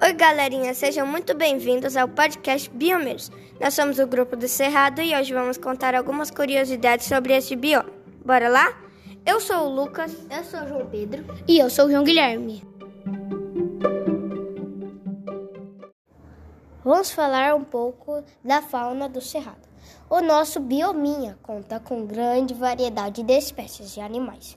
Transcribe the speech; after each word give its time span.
Oi, 0.00 0.12
galerinha, 0.12 0.72
sejam 0.74 1.04
muito 1.04 1.34
bem-vindos 1.34 1.96
ao 1.96 2.06
podcast 2.06 2.70
Biomeiros. 2.70 3.32
Nós 3.60 3.74
somos 3.74 3.98
o 3.98 4.06
grupo 4.06 4.36
do 4.36 4.46
Cerrado 4.46 5.00
e 5.02 5.12
hoje 5.12 5.34
vamos 5.34 5.58
contar 5.58 5.92
algumas 5.92 6.30
curiosidades 6.30 7.06
sobre 7.06 7.36
este 7.36 7.56
bioma. 7.56 7.90
Bora 8.24 8.48
lá? 8.48 8.78
Eu 9.26 9.40
sou 9.40 9.66
o 9.66 9.74
Lucas. 9.74 10.16
Eu 10.30 10.44
sou 10.44 10.60
o 10.60 10.68
João 10.68 10.86
Pedro. 10.86 11.24
E 11.48 11.58
eu 11.58 11.68
sou 11.68 11.86
o 11.86 11.90
João 11.90 12.04
Guilherme. 12.04 12.62
Vamos 16.84 17.10
falar 17.10 17.56
um 17.56 17.64
pouco 17.64 18.22
da 18.44 18.62
fauna 18.62 19.08
do 19.08 19.20
Cerrado. 19.20 19.68
O 20.08 20.20
nosso 20.20 20.60
biominha 20.60 21.36
conta 21.42 21.80
com 21.80 22.06
grande 22.06 22.54
variedade 22.54 23.24
de 23.24 23.32
espécies 23.32 23.92
de 23.92 24.00
animais, 24.00 24.56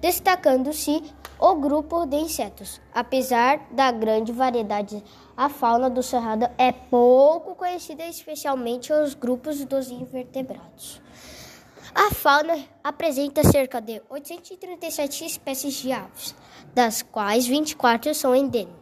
destacando-se 0.00 1.02
o 1.38 1.54
grupo 1.54 2.06
de 2.06 2.16
insetos. 2.16 2.80
Apesar 2.92 3.60
da 3.70 3.90
grande 3.90 4.32
variedade, 4.32 5.02
a 5.36 5.48
fauna 5.48 5.88
do 5.88 6.02
Cerrado 6.02 6.48
é 6.58 6.72
pouco 6.72 7.54
conhecida, 7.54 8.04
especialmente 8.06 8.92
os 8.92 9.14
grupos 9.14 9.64
dos 9.64 9.90
invertebrados. 9.90 11.00
A 11.94 12.14
fauna 12.14 12.56
apresenta 12.82 13.42
cerca 13.42 13.80
de 13.80 14.00
837 14.08 15.24
espécies 15.24 15.74
de 15.74 15.92
aves, 15.92 16.34
das 16.74 17.02
quais 17.02 17.46
24 17.46 18.14
são 18.14 18.34
endêmicas, 18.34 18.78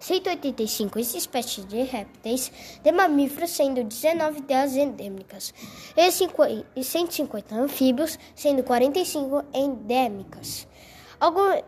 185 0.00 0.98
espécies 0.98 1.64
de 1.66 1.82
répteis, 1.82 2.50
de 2.82 2.90
mamíferos, 2.92 3.50
sendo 3.50 3.84
19 3.84 4.40
delas 4.42 4.76
endêmicas, 4.76 5.52
e 5.96 6.10
150 6.82 7.54
anfíbios, 7.54 8.18
sendo 8.34 8.62
45 8.62 9.44
endêmicas. 9.52 10.66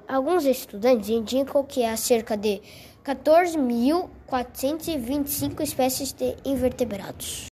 Alguns 0.06 0.44
estudantes 0.44 1.08
indicam 1.08 1.64
que 1.64 1.84
há 1.84 1.96
cerca 1.96 2.36
de 2.36 2.62
14.425 3.04 5.60
espécies 5.60 6.12
de 6.12 6.36
invertebrados. 6.44 7.46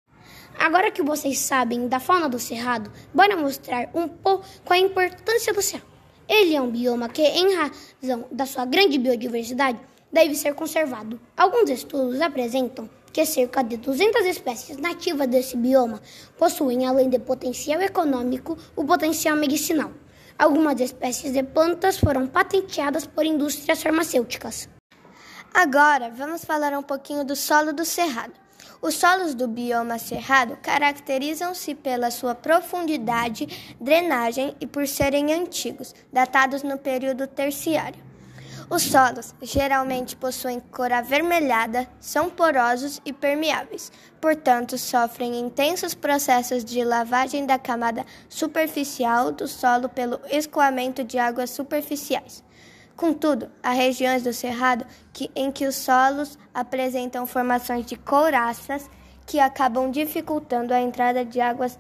Agora 0.58 0.90
que 0.90 1.02
vocês 1.02 1.38
sabem 1.38 1.88
da 1.88 2.00
fauna 2.00 2.28
do 2.28 2.38
Cerrado, 2.38 2.92
bora 3.14 3.34
mostrar 3.36 3.88
um 3.94 4.08
pouco 4.08 4.44
a 4.68 4.78
importância 4.78 5.54
do 5.54 5.62
Cerrado. 5.62 5.86
Ele 6.28 6.56
é 6.56 6.60
um 6.60 6.70
bioma 6.70 7.08
que, 7.08 7.22
em 7.22 7.54
razão 7.54 8.24
da 8.32 8.44
sua 8.46 8.64
grande 8.64 8.98
biodiversidade, 8.98 9.78
deve 10.12 10.34
ser 10.34 10.54
conservado. 10.54 11.20
Alguns 11.36 11.70
estudos 11.70 12.20
apresentam 12.20 12.88
que 13.12 13.24
cerca 13.24 13.62
de 13.62 13.76
200 13.78 14.26
espécies 14.26 14.76
nativas 14.76 15.26
desse 15.26 15.56
bioma 15.56 16.00
possuem, 16.36 16.86
além 16.86 17.08
de 17.08 17.18
potencial 17.18 17.80
econômico, 17.80 18.58
o 18.74 18.84
potencial 18.84 19.36
medicinal. 19.36 19.90
Algumas 20.38 20.78
espécies 20.80 21.32
de 21.32 21.42
plantas 21.42 21.98
foram 21.98 22.26
patenteadas 22.26 23.06
por 23.06 23.24
indústrias 23.24 23.82
farmacêuticas. 23.82 24.68
Agora, 25.54 26.10
vamos 26.10 26.44
falar 26.44 26.74
um 26.74 26.82
pouquinho 26.82 27.24
do 27.24 27.34
solo 27.34 27.72
do 27.72 27.86
cerrado. 27.86 28.34
Os 28.82 28.94
solos 28.96 29.34
do 29.34 29.48
bioma 29.48 29.98
cerrado 29.98 30.58
caracterizam-se 30.58 31.74
pela 31.74 32.10
sua 32.10 32.34
profundidade, 32.34 33.74
drenagem 33.80 34.54
e 34.60 34.66
por 34.66 34.86
serem 34.86 35.32
antigos, 35.32 35.94
datados 36.12 36.62
no 36.62 36.76
período 36.76 37.26
terciário. 37.26 38.05
Os 38.68 38.82
solos 38.82 39.32
geralmente 39.40 40.16
possuem 40.16 40.58
cor 40.58 40.92
avermelhada, 40.92 41.88
são 42.00 42.28
porosos 42.28 43.00
e 43.04 43.12
permeáveis, 43.12 43.92
portanto, 44.20 44.76
sofrem 44.76 45.38
intensos 45.38 45.94
processos 45.94 46.64
de 46.64 46.82
lavagem 46.82 47.46
da 47.46 47.60
camada 47.60 48.04
superficial 48.28 49.30
do 49.30 49.46
solo 49.46 49.88
pelo 49.88 50.18
escoamento 50.28 51.04
de 51.04 51.16
águas 51.16 51.50
superficiais. 51.50 52.42
Contudo, 52.96 53.48
há 53.62 53.70
regiões 53.70 54.24
do 54.24 54.32
cerrado 54.32 54.84
que, 55.12 55.30
em 55.36 55.52
que 55.52 55.66
os 55.66 55.76
solos 55.76 56.36
apresentam 56.52 57.24
formações 57.24 57.86
de 57.86 57.94
couraças 57.94 58.90
que 59.24 59.38
acabam 59.38 59.92
dificultando 59.92 60.74
a 60.74 60.80
entrada 60.80 61.24
de 61.24 61.40
águas 61.40 61.78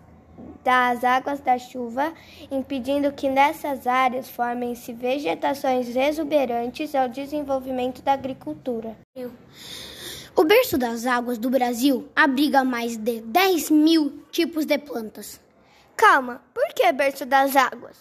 das 0.64 1.04
águas 1.04 1.40
da 1.40 1.58
chuva, 1.58 2.12
impedindo 2.50 3.12
que 3.12 3.28
nessas 3.28 3.86
áreas 3.86 4.28
formem-se 4.28 4.92
vegetações 4.92 5.94
exuberantes 5.94 6.94
ao 6.94 7.08
desenvolvimento 7.08 8.02
da 8.02 8.12
agricultura. 8.12 8.96
O 10.34 10.44
berço 10.44 10.76
das 10.76 11.06
águas 11.06 11.38
do 11.38 11.48
Brasil 11.48 12.08
abriga 12.14 12.64
mais 12.64 12.96
de 12.96 13.20
10 13.20 13.70
mil 13.70 14.24
tipos 14.30 14.66
de 14.66 14.76
plantas. 14.76 15.40
Calma, 15.96 16.42
por 16.52 16.66
que 16.74 16.92
berço 16.92 17.24
das 17.24 17.56
águas? 17.56 17.96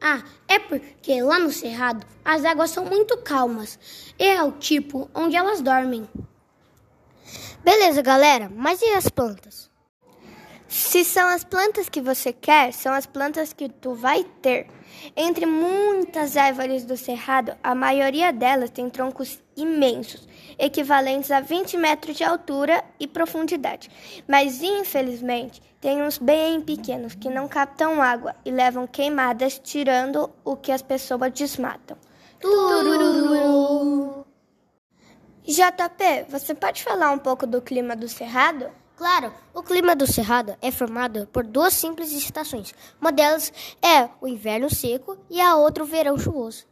Ah, 0.00 0.22
é 0.46 0.58
porque 0.58 1.22
lá 1.22 1.38
no 1.38 1.52
Cerrado 1.52 2.06
as 2.24 2.44
águas 2.44 2.70
são 2.70 2.84
muito 2.84 3.16
calmas. 3.18 3.78
É 4.18 4.42
o 4.42 4.52
tipo 4.52 5.10
onde 5.14 5.36
elas 5.36 5.60
dormem. 5.60 6.08
Beleza, 7.62 8.00
galera, 8.00 8.50
mas 8.54 8.80
e 8.80 8.94
as 8.94 9.08
plantas? 9.08 9.67
Se 10.68 11.02
são 11.02 11.26
as 11.28 11.42
plantas 11.42 11.88
que 11.88 12.00
você 12.00 12.30
quer, 12.30 12.74
são 12.74 12.92
as 12.92 13.06
plantas 13.06 13.54
que 13.54 13.70
tu 13.70 13.94
vai 13.94 14.22
ter. 14.42 14.68
Entre 15.16 15.46
muitas 15.46 16.36
árvores 16.36 16.84
do 16.84 16.94
cerrado, 16.94 17.56
a 17.62 17.74
maioria 17.74 18.30
delas 18.32 18.68
tem 18.68 18.90
troncos 18.90 19.42
imensos, 19.56 20.28
equivalentes 20.58 21.30
a 21.30 21.40
20 21.40 21.78
metros 21.78 22.16
de 22.18 22.24
altura 22.24 22.84
e 23.00 23.06
profundidade. 23.06 23.90
Mas, 24.28 24.62
infelizmente, 24.62 25.62
tem 25.80 26.02
uns 26.02 26.18
bem 26.18 26.60
pequenos 26.60 27.14
que 27.14 27.30
não 27.30 27.48
captam 27.48 28.02
água 28.02 28.36
e 28.44 28.50
levam 28.50 28.86
queimadas, 28.86 29.58
tirando 29.58 30.30
o 30.44 30.54
que 30.54 30.70
as 30.70 30.82
pessoas 30.82 31.32
desmatam. 31.32 31.96
Tururu. 32.40 34.26
JP, 35.44 36.26
você 36.28 36.54
pode 36.54 36.82
falar 36.82 37.10
um 37.10 37.18
pouco 37.18 37.46
do 37.46 37.62
clima 37.62 37.96
do 37.96 38.06
cerrado? 38.06 38.70
Claro, 38.98 39.32
o 39.54 39.62
clima 39.62 39.94
do 39.94 40.08
Cerrado 40.08 40.56
é 40.60 40.72
formado 40.72 41.28
por 41.28 41.44
duas 41.44 41.72
simples 41.72 42.10
estações. 42.10 42.74
Uma 43.00 43.12
delas 43.12 43.52
é 43.80 44.08
o 44.20 44.26
inverno 44.26 44.68
seco 44.68 45.16
e 45.30 45.40
a 45.40 45.54
outra 45.54 45.84
o 45.84 45.86
verão 45.86 46.18
chuvoso. 46.18 46.66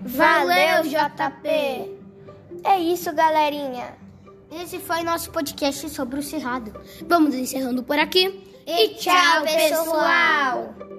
Valeu, 0.00 0.84
JP! 0.84 1.48
É 2.62 2.78
isso, 2.78 3.12
galerinha. 3.12 3.96
Esse 4.48 4.78
foi 4.78 5.02
nosso 5.02 5.32
podcast 5.32 5.90
sobre 5.90 6.20
o 6.20 6.22
Cerrado. 6.22 6.72
Vamos 7.08 7.34
encerrando 7.34 7.82
por 7.82 7.98
aqui. 7.98 8.44
E 8.64 8.90
tchau, 8.90 9.42
pessoal! 9.42 10.91